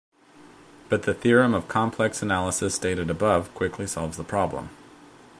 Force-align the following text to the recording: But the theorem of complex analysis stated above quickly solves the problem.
But 0.89 1.03
the 1.03 1.13
theorem 1.13 1.53
of 1.53 1.67
complex 1.67 2.23
analysis 2.23 2.73
stated 2.73 3.11
above 3.11 3.53
quickly 3.53 3.85
solves 3.85 4.17
the 4.17 4.23
problem. 4.23 4.71